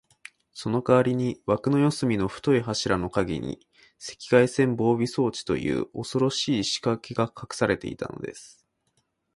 [0.51, 3.59] そのかわりに、わくの四すみの太い柱のかげに、
[3.99, 8.65] 赤外線防備装置という、おそろしいしかけがかくされていたのです。